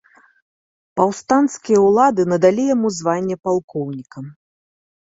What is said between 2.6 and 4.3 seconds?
яму званне палкоўніка.